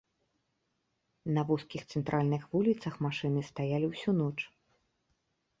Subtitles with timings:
[1.35, 4.35] На вузкіх цэнтральных вуліцах машыны стаялі ўсю ноч.